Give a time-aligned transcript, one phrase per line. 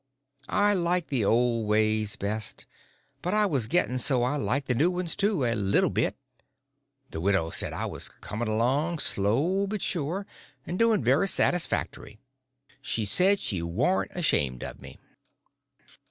[0.49, 2.65] I liked the old ways best,
[3.21, 6.15] but I was getting so I liked the new ones, too, a little bit.
[7.11, 10.25] The widow said I was coming along slow but sure,
[10.65, 12.17] and doing very satisfactory.
[12.81, 14.97] She said she warn't ashamed of me.